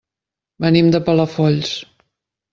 [0.65, 1.77] Venim de Palafolls.